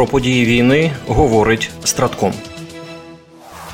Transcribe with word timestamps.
Про 0.00 0.06
події 0.06 0.44
війни 0.44 0.92
говорить 1.06 1.70
Стратком. 1.84 2.32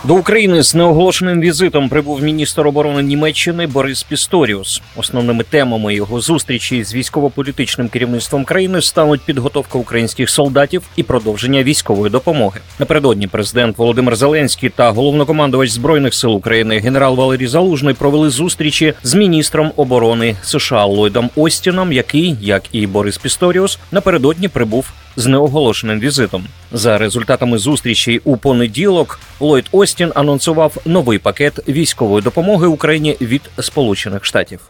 До 0.05 0.15
України 0.15 0.63
з 0.63 0.75
неоголошеним 0.75 1.41
візитом 1.41 1.89
прибув 1.89 2.23
міністр 2.23 2.67
оборони 2.67 3.03
Німеччини 3.03 3.67
Борис 3.67 4.03
Пісторіус. 4.03 4.83
Основними 4.97 5.45
темами 5.45 5.95
його 5.95 6.21
зустрічі 6.21 6.85
з 6.85 6.95
військово-політичним 6.95 7.89
керівництвом 7.89 8.45
країни 8.45 8.83
стануть 8.83 9.21
підготовка 9.21 9.79
українських 9.79 10.31
солдатів 10.31 10.83
і 10.97 11.03
продовження 11.03 11.63
військової 11.63 12.13
допомоги. 12.13 12.61
Напередодні 12.79 13.27
президент 13.27 13.79
Володимир 13.79 14.17
Зеленський 14.17 14.71
та 14.71 14.91
головнокомандувач 14.91 15.71
збройних 15.71 16.15
сил 16.15 16.35
України 16.35 16.79
генерал 16.79 17.17
Валерій 17.17 17.47
Залужний 17.47 17.95
провели 17.95 18.31
зустрічі 18.31 18.95
з 19.03 19.15
міністром 19.15 19.73
оборони 19.77 20.37
США 20.43 20.85
Ллойдом 20.85 21.31
Остіном, 21.37 21.93
який, 21.93 22.37
як 22.41 22.63
і 22.73 22.87
Борис 22.87 23.19
Пісторіус, 23.19 23.79
напередодні 23.93 24.49
прибув 24.49 24.93
з 25.17 25.27
неоголошеним 25.27 26.01
візитом. 26.01 26.45
За 26.73 26.99
результатами 26.99 27.59
зустрічі 27.59 28.21
у 28.25 28.37
понеділок 28.37 29.21
Ллойд 29.41 29.69
Остін 29.73 30.13
анонсував 30.15 30.77
новий 30.85 31.19
пакет 31.19 31.69
військової 31.69 32.23
допомоги 32.23 32.67
Україні 32.67 33.17
від 33.21 33.43
Сполучених 33.59 34.25
Штатів. 34.25 34.61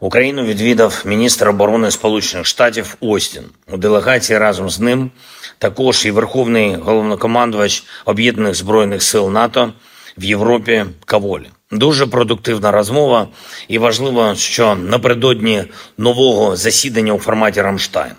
Україну 0.00 0.44
відвідав 0.44 1.02
міністр 1.06 1.48
оборони 1.48 1.90
Сполучених 1.90 2.46
Штатів 2.46 2.96
Остін 3.00 3.42
у 3.72 3.76
делегації 3.76 4.38
разом 4.38 4.70
з 4.70 4.80
ним. 4.80 5.10
Також 5.58 6.06
і 6.06 6.10
верховний 6.10 6.76
головнокомандувач 6.76 7.84
об'єднаних 8.04 8.54
збройних 8.54 9.02
сил 9.02 9.30
НАТО 9.30 9.72
в 10.18 10.24
Європі 10.24 10.84
Каволі. 11.04 11.46
Дуже 11.70 12.06
продуктивна 12.06 12.70
розмова, 12.70 13.28
і 13.68 13.78
важливо, 13.78 14.34
що 14.34 14.74
напередодні 14.74 15.64
нового 15.98 16.56
засідання 16.56 17.12
у 17.12 17.18
форматі 17.18 17.62
Рамштайн. 17.62 18.12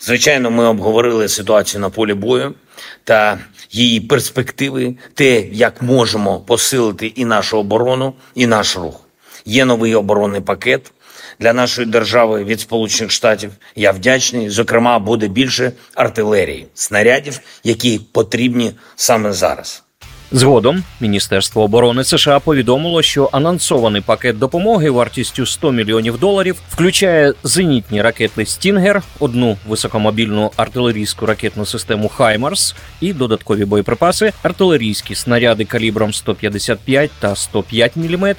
Звичайно, 0.00 0.50
ми 0.50 0.64
обговорили 0.64 1.28
ситуацію 1.28 1.80
на 1.80 1.90
полі 1.90 2.14
бою 2.14 2.54
та 3.04 3.38
її 3.70 4.00
перспективи, 4.00 4.94
те, 5.14 5.40
як 5.40 5.82
можемо 5.82 6.40
посилити 6.40 7.06
і 7.06 7.24
нашу 7.24 7.58
оборону, 7.58 8.14
і 8.34 8.46
наш 8.46 8.76
рух. 8.76 9.00
Є 9.44 9.64
новий 9.64 9.94
оборонний 9.94 10.40
пакет 10.40 10.92
для 11.40 11.52
нашої 11.52 11.88
держави 11.88 12.44
від 12.44 12.60
Сполучених 12.60 13.12
Штатів. 13.12 13.52
Я 13.76 13.92
вдячний. 13.92 14.50
Зокрема, 14.50 14.98
буде 14.98 15.28
більше 15.28 15.72
артилерії, 15.94 16.66
снарядів, 16.74 17.40
які 17.64 17.98
потрібні 18.12 18.72
саме 18.96 19.32
зараз. 19.32 19.82
Згодом 20.32 20.84
Міністерство 21.00 21.62
оборони 21.62 22.04
США 22.04 22.38
повідомило, 22.38 23.02
що 23.02 23.28
анонсований 23.32 24.02
пакет 24.02 24.38
допомоги 24.38 24.90
вартістю 24.90 25.46
100 25.46 25.72
мільйонів 25.72 26.18
доларів 26.18 26.56
включає 26.70 27.34
зенітні 27.44 28.02
ракети 28.02 28.46
Stinger, 28.46 29.02
одну 29.20 29.56
високомобільну 29.68 30.50
артилерійську 30.56 31.26
ракетну 31.26 31.66
систему 31.66 32.08
Хаймарс 32.08 32.74
і 33.00 33.12
додаткові 33.12 33.64
боєприпаси, 33.64 34.32
артилерійські 34.42 35.14
снаряди 35.14 35.64
калібром 35.64 36.12
155 36.12 37.10
та 37.20 37.36
105 37.36 37.96
мм, 37.96 38.34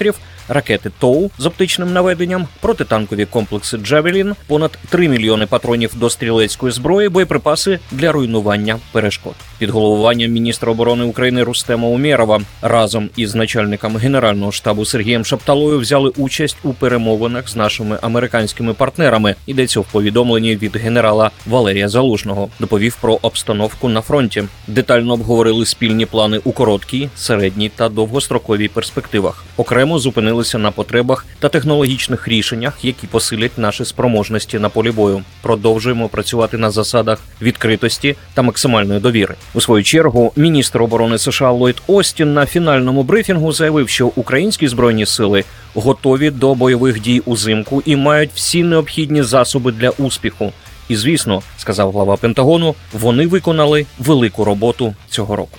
ракети 0.49 0.91
ТОУ 0.99 1.31
з 1.37 1.45
оптичним 1.45 1.93
наведенням, 1.93 2.47
протитанкові 2.59 3.25
комплекси 3.25 3.77
Джавелін, 3.77 4.35
понад 4.47 4.77
3 4.89 5.09
мільйони 5.09 5.45
патронів 5.45 5.91
до 5.95 6.09
стрілецької 6.09 6.71
зброї, 6.73 7.09
боєприпаси 7.09 7.79
для 7.91 8.11
руйнування 8.11 8.79
перешкод. 8.91 9.33
Під 9.57 9.69
головуванням 9.69 10.31
міністра 10.31 10.71
оборони 10.71 11.03
України 11.03 11.43
Рустема 11.43 11.87
Умєрова 11.87 12.41
разом 12.61 13.09
із 13.15 13.35
начальником 13.35 13.97
генерального 13.97 14.51
штабу 14.51 14.85
Сергієм 14.85 15.25
Шапталою 15.25 15.79
взяли 15.79 16.11
участь 16.17 16.57
у 16.63 16.73
перемовинах 16.73 17.49
з 17.49 17.55
нашими 17.55 17.99
американськими 18.01 18.73
партнерами. 18.73 19.35
Йдеться 19.47 19.79
в 19.79 19.85
повідомленні 19.85 20.55
від 20.55 20.75
генерала 20.75 21.31
Валерія 21.47 21.89
Залужного. 21.89 22.49
Доповів 22.59 22.97
про 23.01 23.19
обстановку 23.21 23.89
на 23.89 24.01
фронті. 24.01 24.43
Детально 24.67 25.13
обговорили 25.13 25.65
спільні 25.65 26.05
плани 26.05 26.39
у 26.43 26.51
короткій, 26.51 27.09
середній 27.15 27.69
та 27.69 27.89
довгостроковій 27.89 28.67
перспективах. 28.67 29.43
Окремо 29.57 29.99
зупинилися 30.43 30.57
на 30.57 30.71
потребах 30.71 31.25
та 31.39 31.49
технологічних 31.49 32.27
рішеннях, 32.27 32.85
які 32.85 33.07
посилять 33.07 33.57
наші 33.57 33.85
спроможності 33.85 34.59
на 34.59 34.69
полі 34.69 34.91
бою. 34.91 35.23
Продовжуємо 35.41 36.09
працювати 36.09 36.57
на 36.57 36.71
засадах 36.71 37.19
відкритості 37.41 38.15
та 38.33 38.41
максимальної 38.41 38.99
довіри. 38.99 39.35
У 39.53 39.61
свою 39.61 39.83
чергу 39.83 40.31
міністр 40.35 40.81
оборони 40.81 41.17
США 41.17 41.51
Ллойд 41.51 41.81
Остін 41.87 42.33
на 42.33 42.45
фінальному 42.45 43.03
брифінгу 43.03 43.51
заявив, 43.51 43.89
що 43.89 44.07
українські 44.15 44.67
збройні 44.67 45.05
сили 45.05 45.43
готові 45.75 46.31
до 46.31 46.55
бойових 46.55 47.01
дій 47.01 47.21
узимку 47.25 47.83
і 47.85 47.95
мають 47.95 48.31
всі 48.33 48.63
необхідні 48.63 49.23
засоби 49.23 49.71
для 49.71 49.89
успіху. 49.89 50.53
І 50.89 50.95
звісно, 50.95 51.41
сказав 51.57 51.91
глава 51.91 52.17
Пентагону, 52.17 52.75
вони 52.93 53.27
виконали 53.27 53.85
велику 53.99 54.43
роботу 54.43 54.95
цього 55.09 55.35
року. 55.35 55.57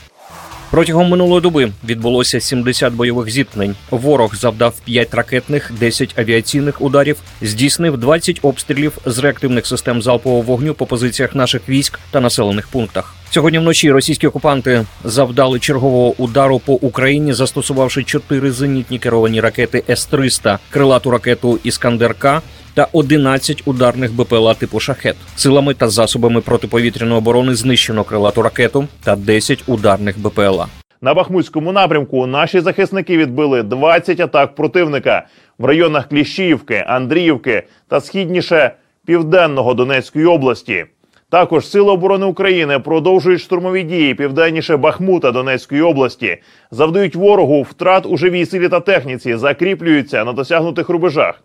Протягом 0.70 1.08
минулої 1.08 1.40
доби 1.40 1.72
відбулося 1.84 2.40
70 2.40 2.92
бойових 2.92 3.30
зіткнень. 3.30 3.74
Ворог 3.90 4.34
завдав 4.36 4.74
5 4.84 5.14
ракетних, 5.14 5.72
10 5.80 6.18
авіаційних 6.18 6.82
ударів, 6.82 7.16
здійснив 7.42 7.98
20 7.98 8.38
обстрілів 8.42 8.98
з 9.06 9.18
реактивних 9.18 9.66
систем 9.66 10.02
залпового 10.02 10.42
вогню 10.42 10.74
по 10.74 10.86
позиціях 10.86 11.34
наших 11.34 11.68
військ 11.68 11.98
та 12.10 12.20
населених 12.20 12.68
пунктах. 12.68 13.14
Сьогодні 13.30 13.58
вночі 13.58 13.90
російські 13.90 14.26
окупанти 14.26 14.86
завдали 15.04 15.58
чергового 15.58 16.14
удару 16.18 16.58
по 16.58 16.72
Україні, 16.72 17.32
застосувавши 17.32 18.04
4 18.04 18.52
зенітні 18.52 18.98
керовані 18.98 19.40
ракети 19.40 19.84
С-300, 19.88 20.58
крилату 20.70 21.10
ракету 21.10 21.58
Іскандер-К 21.64 22.40
та 22.74 22.86
11 22.92 23.62
ударних 23.66 24.12
БПЛА 24.12 24.54
типу 24.54 24.80
шахет. 24.80 25.16
Силами 25.36 25.74
та 25.74 25.88
засобами 25.88 26.40
протиповітряної 26.40 27.18
оборони 27.18 27.54
знищено 27.54 28.04
крилату 28.04 28.42
ракету 28.42 28.88
та 29.04 29.16
10 29.16 29.64
ударних 29.66 30.18
БПЛА. 30.18 30.66
На 31.02 31.14
Бахмутському 31.14 31.72
напрямку 31.72 32.26
наші 32.26 32.60
захисники 32.60 33.16
відбили 33.16 33.62
20 33.62 34.20
атак 34.20 34.54
противника 34.54 35.26
в 35.58 35.64
районах 35.64 36.08
Кліщіївки, 36.08 36.84
Андріївки 36.86 37.62
та 37.88 38.00
східніше 38.00 38.74
південного 39.06 39.74
Донецької 39.74 40.26
області. 40.26 40.86
Також 41.30 41.66
Сили 41.66 41.92
оборони 41.92 42.26
України 42.26 42.78
продовжують 42.78 43.40
штурмові 43.40 43.82
дії 43.82 44.14
південніше 44.14 44.76
Бахмута 44.76 45.32
Донецької 45.32 45.82
області, 45.82 46.38
завдають 46.70 47.16
ворогу 47.16 47.62
втрат 47.62 48.06
у 48.06 48.16
живій 48.16 48.46
силі 48.46 48.68
та 48.68 48.80
техніці, 48.80 49.36
закріплюються 49.36 50.24
на 50.24 50.32
досягнутих 50.32 50.88
рубежах. 50.88 51.42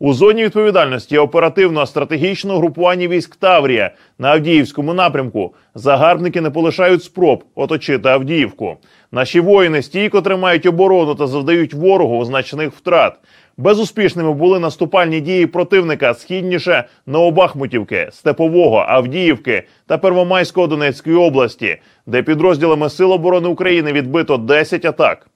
У 0.00 0.12
зоні 0.12 0.44
відповідальності 0.44 1.18
оперативно-стратегічного 1.18 2.58
групування 2.58 3.08
військ 3.08 3.36
Таврія 3.36 3.90
на 4.18 4.28
Авдіївському 4.28 4.94
напрямку 4.94 5.54
загарбники 5.74 6.40
не 6.40 6.50
полишають 6.50 7.02
спроб 7.02 7.44
оточити 7.54 8.08
Авдіївку. 8.08 8.76
Наші 9.12 9.40
воїни 9.40 9.82
стійко 9.82 10.22
тримають 10.22 10.66
оборону 10.66 11.14
та 11.14 11.26
завдають 11.26 11.74
ворогу 11.74 12.24
значних 12.24 12.72
втрат. 12.72 13.18
Безуспішними 13.56 14.32
були 14.32 14.58
наступальні 14.58 15.20
дії 15.20 15.46
противника 15.46 16.14
східніше 16.14 16.84
Новобахмутівки, 17.06 18.08
Степового, 18.12 18.84
Авдіївки 18.88 19.62
та 19.86 19.98
Первомайського 19.98 20.66
Донецької 20.66 21.16
області, 21.16 21.76
де 22.06 22.22
підрозділами 22.22 22.90
Сил 22.90 23.12
оборони 23.12 23.48
України 23.48 23.92
відбито 23.92 24.36
10 24.36 24.84
атак. 24.84 25.27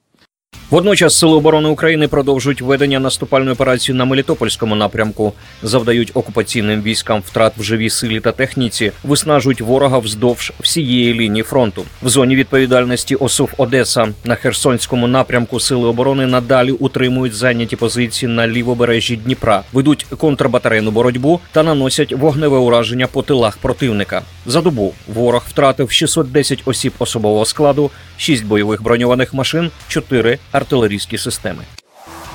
Водночас 0.69 1.17
Сили 1.17 1.33
оборони 1.33 1.69
України 1.69 2.07
продовжують 2.07 2.61
ведення 2.61 2.99
наступальної 2.99 3.53
операції 3.53 3.97
на 3.97 4.05
Мелітопольському 4.05 4.75
напрямку, 4.75 5.33
завдають 5.63 6.11
окупаційним 6.13 6.81
військам 6.81 7.21
втрат 7.25 7.53
в 7.57 7.63
живій 7.63 7.89
силі 7.89 8.19
та 8.19 8.31
техніці, 8.31 8.91
виснажують 9.03 9.61
ворога 9.61 9.97
вздовж 9.97 10.53
всієї 10.59 11.13
лінії 11.13 11.43
фронту. 11.43 11.85
В 12.03 12.09
зоні 12.09 12.35
відповідальності 12.35 13.15
ОСУВ 13.15 13.53
Одеса 13.57 14.07
на 14.23 14.35
Херсонському 14.35 15.07
напрямку 15.07 15.59
Сили 15.59 15.87
оборони 15.87 16.25
надалі 16.25 16.71
утримують 16.71 17.33
зайняті 17.35 17.75
позиції 17.75 18.31
на 18.31 18.47
лівобережжі 18.47 19.15
Дніпра, 19.15 19.63
ведуть 19.73 20.05
контрбатарейну 20.17 20.91
боротьбу 20.91 21.39
та 21.51 21.63
наносять 21.63 22.13
вогневе 22.13 22.57
ураження 22.57 23.07
по 23.07 23.21
тилах 23.21 23.57
противника. 23.57 24.21
За 24.45 24.61
добу 24.61 24.93
ворог 25.07 25.43
втратив 25.49 25.91
610 25.91 26.61
осіб 26.65 26.93
особового 26.99 27.45
складу, 27.45 27.91
6 28.17 28.45
бойових 28.45 28.83
броньованих 28.83 29.33
машин, 29.33 29.71
4 29.87 30.39
артилерійські 30.51 31.17
системи. 31.17 31.63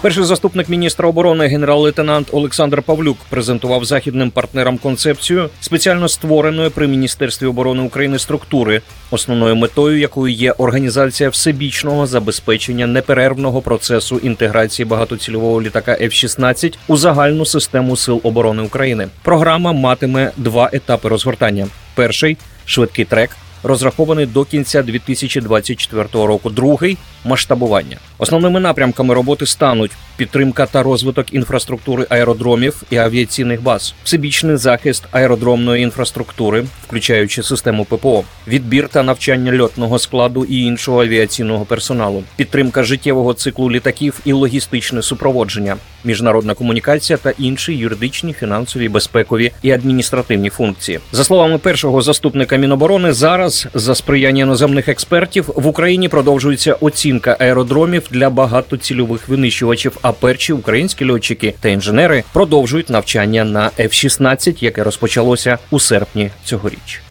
Перший 0.00 0.24
заступник 0.24 0.68
міністра 0.68 1.08
оборони 1.08 1.46
генерал-лейтенант 1.46 2.28
Олександр 2.32 2.82
Павлюк 2.82 3.18
презентував 3.30 3.84
західним 3.84 4.30
партнерам 4.30 4.78
концепцію 4.78 5.50
спеціально 5.60 6.08
створеної 6.08 6.70
при 6.70 6.86
міністерстві 6.86 7.46
оборони 7.46 7.82
України 7.82 8.18
структури, 8.18 8.82
основною 9.10 9.56
метою 9.56 9.98
якої 9.98 10.34
є 10.34 10.52
організація 10.52 11.28
всебічного 11.28 12.06
забезпечення 12.06 12.86
неперервного 12.86 13.62
процесу 13.62 14.18
інтеграції 14.18 14.86
багатоцільового 14.86 15.62
літака 15.62 15.92
F-16 16.00 16.74
у 16.88 16.96
загальну 16.96 17.46
систему 17.46 17.96
сил 17.96 18.20
оборони 18.22 18.62
України. 18.62 19.08
Програма 19.22 19.72
матиме 19.72 20.32
два 20.36 20.70
етапи 20.72 21.08
розгортання: 21.08 21.66
перший 21.98 22.38
швидкий 22.64 23.04
трек 23.04 23.30
розрахований 23.62 24.26
до 24.26 24.44
кінця 24.44 24.82
2024 24.82 26.08
року. 26.12 26.50
Другий 26.50 26.98
масштабування. 27.24 27.96
Основними 28.18 28.60
напрямками 28.60 29.14
роботи 29.14 29.46
стануть 29.46 29.90
підтримка 30.16 30.66
та 30.66 30.82
розвиток 30.82 31.34
інфраструктури 31.34 32.06
аеродромів 32.10 32.82
і 32.90 32.96
авіаційних 32.96 33.62
баз, 33.62 33.94
всебічний 34.04 34.56
захист 34.56 35.04
аеродромної 35.10 35.82
інфраструктури, 35.82 36.64
включаючи 36.86 37.42
систему 37.42 37.84
ППО, 37.84 38.24
відбір 38.48 38.88
та 38.88 39.02
навчання 39.02 39.62
льотного 39.62 39.98
складу 39.98 40.44
і 40.44 40.62
іншого 40.62 41.02
авіаційного 41.02 41.64
персоналу, 41.64 42.22
підтримка 42.36 42.82
життєвого 42.82 43.34
циклу 43.34 43.70
літаків 43.70 44.20
і 44.24 44.32
логістичне 44.32 45.02
супроводження, 45.02 45.76
міжнародна 46.04 46.54
комунікація 46.54 47.16
та 47.16 47.30
інші 47.38 47.74
юридичні, 47.74 48.32
фінансові, 48.32 48.88
безпекові 48.88 49.52
і 49.62 49.70
адміністративні 49.70 50.50
функції. 50.50 51.00
За 51.12 51.24
словами 51.24 51.58
першого 51.58 52.02
заступника 52.02 52.56
Міноборони, 52.56 53.12
зараз 53.12 53.47
за 53.74 53.94
сприяння 53.94 54.42
іноземних 54.42 54.88
експертів 54.88 55.50
в 55.54 55.66
Україні 55.66 56.08
продовжується 56.08 56.74
оцінка 56.74 57.36
аеродромів 57.40 58.02
для 58.10 58.30
багатоцільових 58.30 59.28
винищувачів. 59.28 59.96
А 60.02 60.12
перші 60.12 60.52
українські 60.52 61.10
льотчики 61.10 61.54
та 61.60 61.68
інженери 61.68 62.24
продовжують 62.32 62.90
навчання 62.90 63.44
на 63.44 63.70
F-16, 63.78 64.64
яке 64.64 64.84
розпочалося 64.84 65.58
у 65.70 65.80
серпні 65.80 66.30
цьогоріч. 66.44 67.07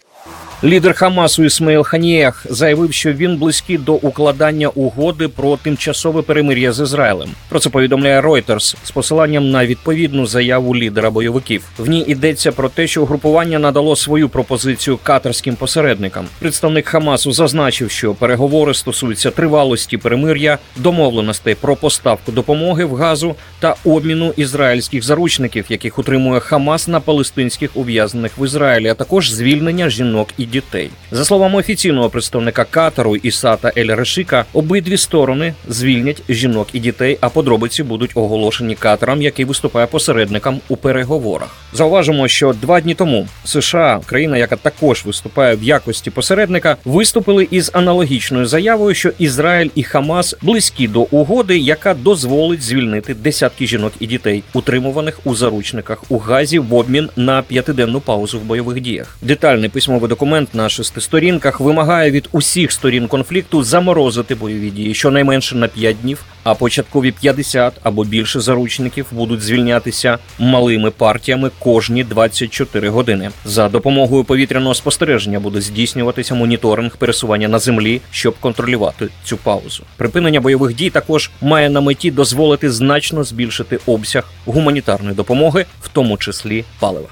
Лідер 0.64 0.94
Хамасу 0.94 1.44
Ісмаїл 1.44 1.82
Ханіях 1.82 2.46
заявив, 2.50 2.92
що 2.92 3.12
він 3.12 3.36
близький 3.36 3.78
до 3.78 3.92
укладання 3.92 4.68
угоди 4.68 5.28
про 5.28 5.56
тимчасове 5.56 6.22
перемир'я 6.22 6.72
з 6.72 6.80
Ізраїлем. 6.80 7.28
Про 7.48 7.58
це 7.58 7.70
повідомляє 7.70 8.20
Reuters 8.20 8.76
з 8.84 8.90
посиланням 8.90 9.50
на 9.50 9.66
відповідну 9.66 10.26
заяву 10.26 10.76
лідера 10.76 11.10
бойовиків. 11.10 11.62
В 11.78 11.88
ній 11.88 12.04
йдеться 12.06 12.52
про 12.52 12.68
те, 12.68 12.86
що 12.86 13.04
групування 13.04 13.58
надало 13.58 13.96
свою 13.96 14.28
пропозицію 14.28 14.98
катарським 15.02 15.56
посередникам. 15.56 16.26
Представник 16.38 16.86
Хамасу 16.86 17.32
зазначив, 17.32 17.90
що 17.90 18.14
переговори 18.14 18.74
стосуються 18.74 19.30
тривалості 19.30 19.96
перемир'я, 19.96 20.58
домовленостей 20.76 21.54
про 21.54 21.76
поставку 21.76 22.32
допомоги 22.32 22.84
в 22.84 22.94
газу 22.94 23.34
та 23.60 23.74
обміну 23.84 24.32
ізраїльських 24.36 25.04
заручників, 25.04 25.64
яких 25.68 25.98
утримує 25.98 26.40
Хамас 26.40 26.88
на 26.88 27.00
палестинських 27.00 27.70
ув'язнених 27.74 28.38
в 28.38 28.44
Ізраїлі, 28.44 28.88
а 28.88 28.94
також 28.94 29.32
звільнення 29.32 29.90
жінок 29.90 30.28
і 30.38 30.47
дітей. 30.52 30.90
За 31.10 31.24
словами 31.24 31.58
офіційного 31.58 32.10
представника 32.10 32.64
Катару 32.64 33.16
Ісата 33.16 33.72
Ель 33.76 33.96
Решика, 33.96 34.44
обидві 34.52 34.96
сторони 34.96 35.54
звільнять 35.68 36.22
жінок 36.28 36.68
і 36.72 36.78
дітей, 36.78 37.18
а 37.20 37.28
подробиці 37.28 37.82
будуть 37.82 38.10
оголошені 38.14 38.74
Катаром, 38.74 39.22
який 39.22 39.44
виступає 39.44 39.86
посередником 39.86 40.60
у 40.68 40.76
переговорах. 40.76 41.56
Зауважимо, 41.72 42.28
що 42.28 42.52
два 42.52 42.80
дні 42.80 42.94
тому 42.94 43.28
США, 43.44 44.00
країна, 44.06 44.38
яка 44.38 44.56
також 44.56 45.04
виступає 45.04 45.56
в 45.56 45.62
якості 45.62 46.10
посередника, 46.10 46.76
виступили 46.84 47.48
із 47.50 47.70
аналогічною 47.74 48.46
заявою, 48.46 48.94
що 48.94 49.10
Ізраїль 49.18 49.70
і 49.74 49.82
Хамас 49.82 50.36
близькі 50.42 50.88
до 50.88 51.00
угоди, 51.00 51.58
яка 51.58 51.94
дозволить 51.94 52.62
звільнити 52.62 53.14
десятки 53.14 53.66
жінок 53.66 53.92
і 54.00 54.06
дітей, 54.06 54.42
утримуваних 54.54 55.20
у 55.24 55.34
заручниках 55.34 56.04
у 56.08 56.18
Газі 56.18 56.58
в 56.58 56.74
обмін 56.74 57.08
на 57.16 57.42
п'ятиденну 57.42 58.00
паузу 58.00 58.38
в 58.38 58.42
бойових 58.42 58.80
діях. 58.80 59.16
Детальний 59.22 59.68
письмовий 59.68 60.08
документ 60.08 60.54
на 60.54 60.68
шести 60.68 61.00
сторінках 61.00 61.60
вимагає 61.60 62.10
від 62.10 62.28
усіх 62.32 62.72
сторін 62.72 63.08
конфлікту 63.08 63.62
заморозити 63.62 64.34
бойові 64.34 64.70
дії 64.70 64.94
щонайменше 64.94 65.56
на 65.56 65.68
5 65.68 66.00
днів, 66.02 66.24
а 66.48 66.54
початкові 66.54 67.12
50 67.12 67.74
або 67.82 68.04
більше 68.04 68.40
заручників 68.40 69.06
будуть 69.12 69.42
звільнятися 69.42 70.18
малими 70.38 70.90
партіями 70.90 71.50
кожні 71.58 72.04
24 72.04 72.88
години. 72.88 73.30
За 73.44 73.68
допомогою 73.68 74.24
повітряного 74.24 74.74
спостереження 74.74 75.40
буде 75.40 75.60
здійснюватися 75.60 76.34
моніторинг 76.34 76.96
пересування 76.96 77.48
на 77.48 77.58
землі, 77.58 78.00
щоб 78.10 78.34
контролювати 78.40 79.08
цю 79.24 79.36
паузу. 79.36 79.82
Припинення 79.96 80.40
бойових 80.40 80.74
дій 80.74 80.90
також 80.90 81.30
має 81.40 81.70
на 81.70 81.80
меті 81.80 82.10
дозволити 82.10 82.70
значно 82.70 83.24
збільшити 83.24 83.78
обсяг 83.86 84.30
гуманітарної 84.46 85.14
допомоги, 85.14 85.66
в 85.82 85.88
тому 85.88 86.16
числі 86.16 86.64
палива. 86.78 87.08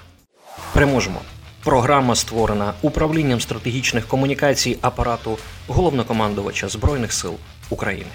Переможемо. 0.73 1.21
Програма 1.65 2.15
створена 2.15 2.73
управлінням 2.83 3.41
стратегічних 3.41 4.07
комунікацій 4.07 4.79
апарату 4.81 5.39
головнокомандувача 5.69 6.69
Збройних 6.69 7.13
сил 7.13 7.35
України. 7.71 8.11